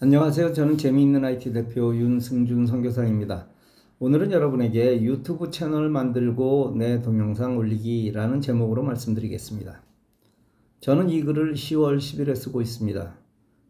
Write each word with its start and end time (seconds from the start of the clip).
안녕하세요. 0.00 0.52
저는 0.52 0.78
재미있는 0.78 1.24
IT 1.24 1.52
대표 1.52 1.92
윤승준 1.92 2.68
선교사입니다. 2.68 3.48
오늘은 3.98 4.30
여러분에게 4.30 5.02
유튜브 5.02 5.50
채널 5.50 5.90
만들고 5.90 6.76
내 6.78 7.02
동영상 7.02 7.56
올리기라는 7.56 8.40
제목으로 8.40 8.84
말씀드리겠습니다. 8.84 9.82
저는 10.78 11.10
이 11.10 11.20
글을 11.24 11.54
10월 11.54 11.98
10일에 11.98 12.36
쓰고 12.36 12.62
있습니다. 12.62 13.18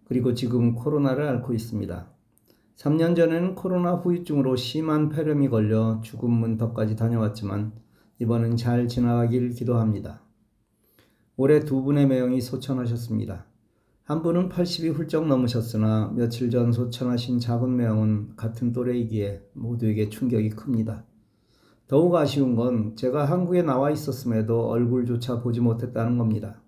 그리고 0.05 0.35
지금 0.35 0.75
코로나를 0.75 1.27
앓고 1.27 1.55
있습니다. 1.55 2.11
3년 2.77 3.17
전에는 3.17 3.55
코로나 3.55 3.95
후유증으로 3.95 4.57
심한 4.57 5.09
폐렴이 5.09 5.49
걸려 5.49 6.03
죽음 6.03 6.33
문턱까지 6.33 6.95
다녀왔지만 6.95 7.73
이번엔 8.19 8.59
잘 8.59 8.87
지나가길 8.87 9.55
기도합니다. 9.55 10.21
올해 11.39 11.61
두 11.61 11.83
분의 11.83 12.07
매형이 12.07 12.43
소천하셨습니다. 12.43 13.48
한 14.09 14.23
분은 14.23 14.49
80이 14.49 14.95
훌쩍 14.95 15.27
넘으셨으나 15.27 16.15
며칠 16.17 16.49
전 16.49 16.73
소천하신 16.73 17.41
작은 17.41 17.77
매형은 17.77 18.37
같은 18.37 18.73
또래이기에 18.73 19.51
모두에게 19.53 20.09
충격이 20.09 20.49
큽니다. 20.49 21.05
더욱 21.89 22.17
아쉬운 22.17 22.57
건 22.57 22.97
제가 22.97 23.27
한국에 23.27 23.61
나와 23.61 23.91
있었음에도 23.91 24.67
얼굴조차 24.71 25.43
보지 25.43 25.61
못했다는 25.61 26.17
겁니다. 26.17 26.63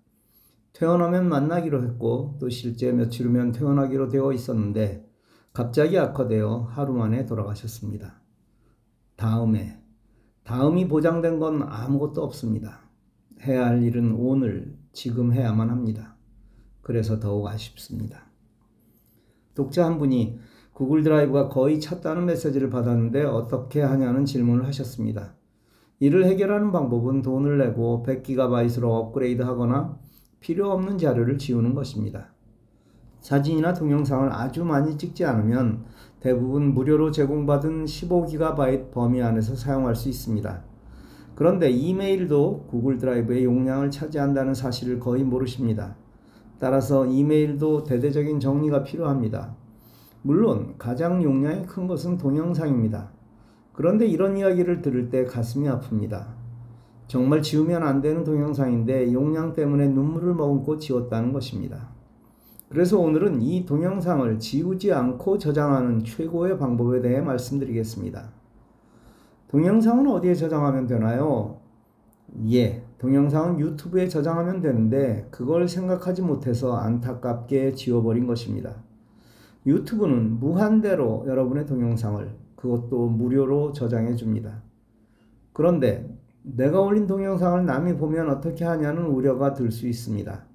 퇴원하면 0.73 1.29
만나기로 1.29 1.83
했고 1.83 2.37
또 2.39 2.47
실제 2.49 2.91
며칠 2.91 3.25
후면 3.25 3.53
퇴원하기로 3.53 4.09
되어 4.09 4.33
있었는데 4.33 5.09
갑자기 5.51 5.97
악화되어 5.97 6.67
하루 6.69 6.93
만에 6.93 7.25
돌아가셨습니다. 7.25 8.21
다음에 9.15 9.81
다음이 10.43 10.87
보장된 10.87 11.39
건 11.39 11.63
아무것도 11.63 12.21
없습니다. 12.21 12.81
해야 13.41 13.65
할 13.65 13.81
일은 13.81 14.11
오늘 14.11 14.77
지금 14.93 15.33
해야만 15.33 15.71
합니다. 15.71 16.10
그래서 16.81 17.19
더욱 17.19 17.47
아쉽습니다. 17.47 18.25
독자 19.53 19.85
한 19.85 19.97
분이 19.97 20.39
구글 20.73 21.03
드라이브가 21.03 21.49
거의 21.49 21.79
찼다는 21.79 22.25
메시지를 22.25 22.69
받았는데 22.69 23.23
어떻게 23.23 23.81
하냐는 23.81 24.25
질문을 24.25 24.65
하셨습니다. 24.67 25.35
이를 25.99 26.25
해결하는 26.25 26.71
방법은 26.71 27.21
돈을 27.21 27.59
내고 27.59 28.03
100GB로 28.07 28.85
업그레이드 28.85 29.43
하거나 29.43 29.99
필요 30.39 30.71
없는 30.71 30.97
자료를 30.97 31.37
지우는 31.37 31.75
것입니다. 31.75 32.33
사진이나 33.19 33.73
동영상을 33.73 34.31
아주 34.33 34.65
많이 34.65 34.97
찍지 34.97 35.25
않으면 35.25 35.85
대부분 36.19 36.73
무료로 36.73 37.11
제공받은 37.11 37.85
15GB 37.85 38.91
범위 38.91 39.21
안에서 39.21 39.55
사용할 39.55 39.95
수 39.95 40.09
있습니다. 40.09 40.63
그런데 41.35 41.69
이메일도 41.69 42.65
구글 42.69 42.97
드라이브의 42.97 43.45
용량을 43.45 43.91
차지한다는 43.91 44.55
사실을 44.55 44.99
거의 44.99 45.23
모르십니다. 45.23 45.95
따라서 46.61 47.07
이메일도 47.07 47.85
대대적인 47.85 48.39
정리가 48.39 48.83
필요합니다. 48.83 49.55
물론 50.21 50.75
가장 50.77 51.23
용량이 51.23 51.65
큰 51.65 51.87
것은 51.87 52.19
동영상입니다. 52.19 53.09
그런데 53.73 54.05
이런 54.05 54.37
이야기를 54.37 54.83
들을 54.83 55.09
때 55.09 55.25
가슴이 55.25 55.67
아픕니다. 55.67 56.23
정말 57.07 57.41
지우면 57.41 57.81
안 57.81 57.99
되는 57.99 58.23
동영상인데 58.23 59.11
용량 59.11 59.53
때문에 59.53 59.87
눈물을 59.87 60.35
머금고 60.35 60.77
지웠다는 60.77 61.33
것입니다. 61.33 61.89
그래서 62.69 62.99
오늘은 62.99 63.41
이 63.41 63.65
동영상을 63.65 64.37
지우지 64.37 64.93
않고 64.93 65.39
저장하는 65.39 66.03
최고의 66.03 66.59
방법에 66.59 67.01
대해 67.01 67.21
말씀드리겠습니다. 67.21 68.29
동영상은 69.47 70.07
어디에 70.07 70.35
저장하면 70.35 70.85
되나요? 70.85 71.57
예, 72.51 72.83
동영상은 73.01 73.59
유튜브에 73.59 74.07
저장하면 74.07 74.61
되는데 74.61 75.27
그걸 75.31 75.67
생각하지 75.67 76.21
못해서 76.21 76.75
안타깝게 76.75 77.73
지워버린 77.73 78.27
것입니다. 78.27 78.75
유튜브는 79.65 80.39
무한대로 80.39 81.23
여러분의 81.25 81.65
동영상을 81.65 82.29
그것도 82.55 83.07
무료로 83.07 83.73
저장해 83.73 84.13
줍니다. 84.13 84.61
그런데 85.51 86.15
내가 86.43 86.79
올린 86.79 87.07
동영상을 87.07 87.65
남이 87.65 87.97
보면 87.97 88.29
어떻게 88.29 88.65
하냐는 88.65 89.07
우려가 89.07 89.55
들 89.55 89.71
수 89.71 89.87
있습니다. 89.87 90.45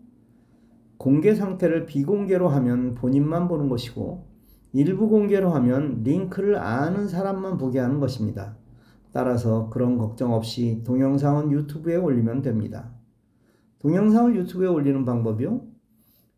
공개 0.99 1.35
상태를 1.35 1.87
비공개로 1.87 2.49
하면 2.49 2.95
본인만 2.95 3.49
보는 3.49 3.69
것이고 3.69 4.25
일부 4.73 5.09
공개로 5.09 5.51
하면 5.51 6.05
링크를 6.05 6.59
아는 6.59 7.09
사람만 7.09 7.59
보게 7.59 7.81
하는 7.81 7.99
것입니다. 7.99 8.55
따라서 9.17 9.71
그런 9.71 9.97
걱정 9.97 10.35
없이 10.35 10.83
동영상은 10.85 11.51
유튜브에 11.51 11.97
올리면 11.97 12.43
됩니다. 12.43 12.93
동영상을 13.79 14.37
유튜브에 14.37 14.69
올리는 14.69 15.07
방법이요? 15.07 15.63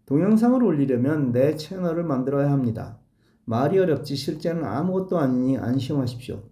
동영상을 0.06 0.62
올리려면 0.62 1.32
내 1.32 1.56
채널을 1.56 2.04
만들어야 2.04 2.52
합니다. 2.52 3.00
말이 3.46 3.80
어렵지 3.80 4.14
실제는 4.14 4.64
아무것도 4.64 5.18
아니니 5.18 5.58
안심하십시오. 5.58 6.44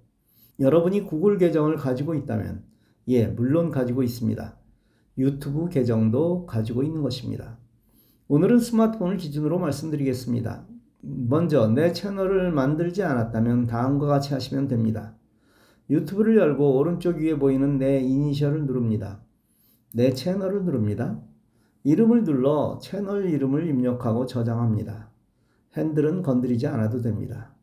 여러분이 0.59 1.07
구글 1.07 1.39
계정을 1.39 1.77
가지고 1.77 2.17
있다면, 2.17 2.65
예, 3.07 3.29
물론 3.29 3.71
가지고 3.71 4.03
있습니다. 4.03 4.57
유튜브 5.19 5.69
계정도 5.69 6.45
가지고 6.47 6.83
있는 6.83 7.03
것입니다. 7.03 7.57
오늘은 8.27 8.59
스마트폰을 8.59 9.17
기준으로 9.19 9.61
말씀드리겠습니다. 9.61 10.67
먼저 11.03 11.69
내 11.69 11.93
채널을 11.93 12.51
만들지 12.51 13.05
않았다면 13.05 13.69
다음과 13.69 14.09
같이 14.09 14.35
하시면 14.35 14.67
됩니다. 14.67 15.15
유튜브를 15.89 16.37
열고 16.37 16.79
오른쪽 16.79 17.19
위에 17.19 17.39
보이는 17.39 17.79
내 17.79 18.01
이니셜을 18.01 18.67
누릅니다. 18.67 19.21
내 19.93 20.13
채널을 20.13 20.65
누릅니다. 20.65 21.21
이름을 21.85 22.25
눌러 22.25 22.79
채널 22.83 23.27
이름을 23.27 23.69
입력하고 23.69 24.27
저장합니다. 24.27 25.11
핸들은 25.77 26.23
건드리지 26.23 26.67
않아도 26.67 27.01
됩니다. 27.01 27.55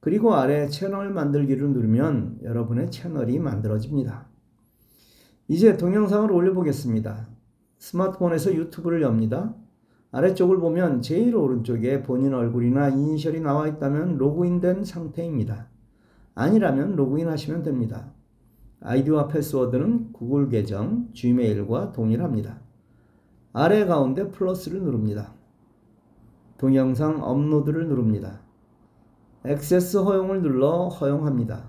그리고 0.00 0.34
아래 0.34 0.68
채널 0.68 1.10
만들기를 1.10 1.70
누르면 1.70 2.40
여러분의 2.42 2.90
채널이 2.90 3.38
만들어집니다. 3.38 4.28
이제 5.48 5.76
동영상을 5.76 6.30
올려보겠습니다. 6.30 7.28
스마트폰에서 7.78 8.54
유튜브를 8.54 9.02
엽니다. 9.02 9.54
아래쪽을 10.10 10.58
보면 10.58 11.00
제일 11.00 11.34
오른쪽에 11.34 12.02
본인 12.02 12.34
얼굴이나 12.34 12.90
이니셜이 12.90 13.40
나와 13.40 13.66
있다면 13.66 14.18
로그인된 14.18 14.84
상태입니다. 14.84 15.68
아니라면 16.34 16.96
로그인 16.96 17.28
하시면 17.28 17.62
됩니다. 17.62 18.12
아이디와 18.80 19.28
패스워드는 19.28 20.12
구글 20.12 20.48
계정, 20.48 21.08
지메일과 21.12 21.92
동일합니다. 21.92 22.60
아래 23.52 23.84
가운데 23.84 24.30
플러스를 24.30 24.82
누릅니다. 24.82 25.34
동영상 26.58 27.22
업로드를 27.22 27.88
누릅니다. 27.88 28.40
액세스 29.44 29.98
허용을 29.98 30.42
눌러 30.42 30.88
허용합니다. 30.88 31.64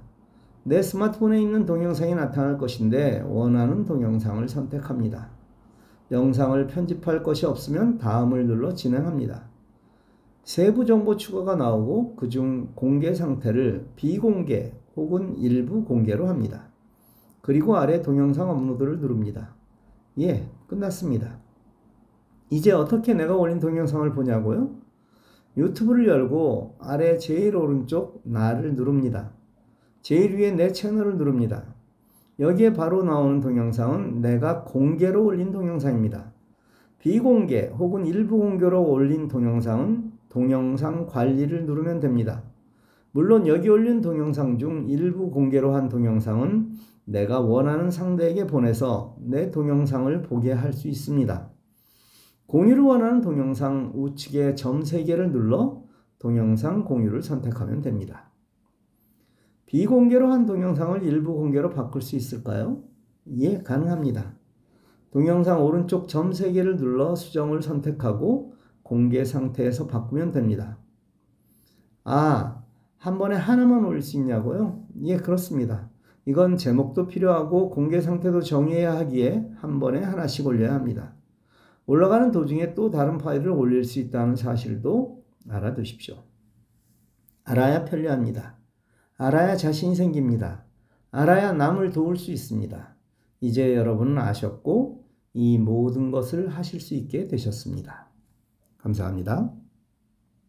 내 0.63 0.81
스마트폰에 0.81 1.41
있는 1.41 1.66
동영상이 1.66 2.16
나타날 2.16 2.57
것인데 2.57 3.22
원하는 3.28 3.85
동영상을 3.85 4.47
선택합니다. 4.47 5.29
영상을 6.12 6.68
편집할 6.68 7.23
것이 7.23 7.46
없으면 7.46 7.97
다음을 7.97 8.46
눌러 8.46 8.73
진행합니다. 8.73 9.53
세부 10.43 10.85
정보 10.85 11.15
추가가 11.15 11.55
나오고 11.55 12.17
그중 12.17 12.71
공개 12.75 13.13
상태를 13.13 13.87
비공개 13.95 14.73
혹은 14.95 15.37
일부 15.37 15.85
공개로 15.85 16.27
합니다. 16.27 16.67
그리고 17.41 17.77
아래 17.77 18.01
동영상 18.01 18.49
업로드를 18.49 18.99
누릅니다. 18.99 19.55
예, 20.19 20.49
끝났습니다. 20.67 21.39
이제 22.49 22.71
어떻게 22.71 23.13
내가 23.13 23.35
올린 23.35 23.59
동영상을 23.59 24.11
보냐고요? 24.13 24.69
유튜브를 25.55 26.07
열고 26.07 26.75
아래 26.79 27.17
제일 27.17 27.55
오른쪽 27.55 28.21
나를 28.23 28.75
누릅니다. 28.75 29.31
제일 30.01 30.35
위에 30.35 30.51
내 30.51 30.71
채널을 30.71 31.17
누릅니다. 31.17 31.73
여기에 32.39 32.73
바로 32.73 33.03
나오는 33.03 33.39
동영상은 33.39 34.21
내가 34.21 34.63
공개로 34.63 35.23
올린 35.23 35.51
동영상입니다. 35.51 36.33
비공개 36.99 37.71
혹은 37.77 38.05
일부 38.05 38.37
공개로 38.37 38.83
올린 38.83 39.27
동영상은 39.27 40.12
동영상 40.33 41.05
관리를 41.05 41.67
누르면 41.67 41.99
됩니다. 41.99 42.43
물론 43.11 43.46
여기 43.46 43.69
올린 43.69 44.02
동영상 44.02 44.58
중 44.58 44.90
일부 44.90 45.29
공개로 45.29 45.75
한 45.75 45.90
동영상은 45.90 46.72
내가 47.05 47.40
원하는 47.40 47.91
상대에게 47.91 48.47
보내서 48.47 49.16
내 49.22 49.52
동영상을 49.52 50.23
보게 50.23 50.52
할 50.52 50.73
수 50.73 50.87
있습니다. 50.87 51.52
공유를 52.47 52.81
원하는 52.81 53.22
동영상 53.22 53.91
우측에 53.93 54.55
점 54.55 54.81
3개를 54.81 55.31
눌러 55.31 55.84
동영상 56.17 56.84
공유를 56.84 57.22
선택하면 57.22 57.81
됩니다. 57.81 58.31
비공개로 59.67 60.31
한 60.31 60.47
동영상을 60.47 61.03
일부 61.03 61.35
공개로 61.35 61.69
바꿀 61.69 62.02
수 62.02 62.16
있을까요? 62.16 62.81
예, 63.37 63.59
가능합니다. 63.59 64.34
동영상 65.11 65.63
오른쪽 65.63 66.08
점 66.08 66.31
3개를 66.31 66.78
눌러 66.78 67.13
수정을 67.13 67.61
선택하고 67.61 68.53
공개 68.84 69.24
상태에서 69.26 69.88
바꾸면 69.88 70.32
됩니다. 70.32 70.78
아, 72.03 72.64
한 72.97 73.18
번에 73.18 73.35
하나만 73.35 73.85
올릴 73.85 74.02
수 74.02 74.18
있냐고요? 74.18 74.85
예, 75.03 75.18
그렇습니다. 75.18 75.90
이건 76.26 76.58
제목도 76.58 77.08
필요하고 77.08 77.70
공개 77.70 78.00
상태도 78.00 78.41
정해야 78.41 78.96
하기에 78.97 79.52
한 79.58 79.80
번에 79.80 80.00
하나씩 80.00 80.46
올려야 80.46 80.74
합니다. 80.74 81.14
올라가는 81.85 82.32
도중에 82.32 82.76
또 82.76 82.90
다른 82.90 83.18
파일을 83.18 83.50
올릴 83.50 83.84
수 83.84 84.00
있다는 84.00 84.35
사실도 84.35 85.24
알아두십시오. 85.50 86.16
알아야 87.44 87.84
편리합니다. 87.84 88.58
알아야 89.18 89.58
자신이 89.58 89.96
생깁니다. 89.96 90.64
알아야 91.12 91.52
남을 91.52 91.91
도울 91.91 92.16
수 92.16 92.32
있습니다. 92.32 92.96
이제 93.41 93.76
여러분은 93.76 94.18
아셨고 94.18 95.03
이 95.34 95.58
모든 95.58 96.12
것을 96.12 96.47
하실 96.47 96.80
수 96.80 96.94
있게 96.94 97.28
되셨습니다. 97.28 98.12
감사합니다. 98.84 99.62